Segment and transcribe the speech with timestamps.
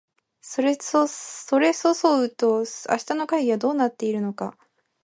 [0.41, 4.57] それそそうと明日の会議はどうなっているのか